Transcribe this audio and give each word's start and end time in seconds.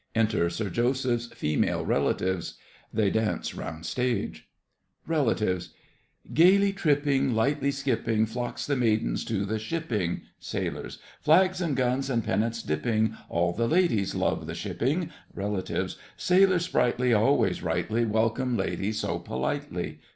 Enter 0.15 0.49
SIR 0.49 0.71
JOSEPH'S 0.71 1.27
FEMALE 1.27 1.85
RELATIVES 1.85 2.55
(They 2.91 3.11
dance 3.11 3.53
round 3.53 3.85
stage) 3.85 4.49
REL. 5.05 5.35
Gaily 6.33 6.73
tripping, 6.73 7.35
Lightly 7.35 7.69
skipping, 7.69 8.25
Flock 8.25 8.57
the 8.61 8.75
maidens 8.75 9.23
to 9.25 9.45
the 9.45 9.59
shipping. 9.59 10.21
SAILORS. 10.39 10.97
Flags 11.21 11.61
and 11.61 11.75
guns 11.77 12.09
and 12.09 12.23
pennants 12.23 12.63
dipping! 12.63 13.15
All 13.29 13.53
the 13.53 13.67
ladies 13.67 14.15
love 14.15 14.47
the 14.47 14.55
shipping. 14.55 15.11
REL. 15.35 15.63
Sailors 16.17 16.65
sprightly 16.65 17.13
Always 17.13 17.61
rightly 17.61 18.03
Welcome 18.03 18.57
ladies 18.57 19.01
so 19.01 19.19
politely. 19.19 19.99